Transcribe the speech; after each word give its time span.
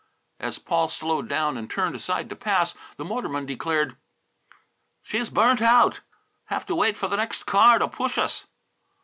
As 0.39 0.57
Paul 0.57 0.89
slowed 0.89 1.27
down 1.27 1.59
and 1.59 1.69
turned 1.69 1.93
aside 1.93 2.27
to 2.29 2.35
pass, 2.35 2.73
the 2.97 3.05
motorman 3.05 3.45
declared, 3.45 3.97
"She's 5.03 5.29
burned 5.29 5.61
out. 5.61 5.99
Have 6.45 6.65
to 6.65 6.73
wait 6.75 6.97
for 6.97 7.07
the 7.07 7.17
next 7.17 7.45
car 7.45 7.77
to 7.77 7.87
push 7.87 8.17
us." 8.17 8.47